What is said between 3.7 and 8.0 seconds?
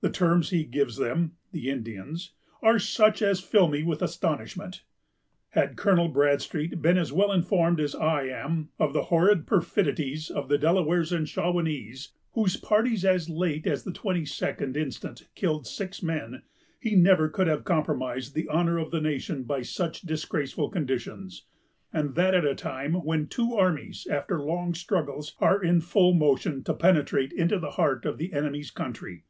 with astonishment.... Had Colonel Bradstreet been as well informed as